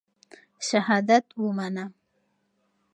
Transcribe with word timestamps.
شهادت 0.67 1.25
ومنه. 1.41 1.85